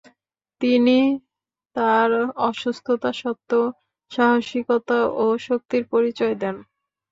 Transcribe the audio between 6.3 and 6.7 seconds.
দেন।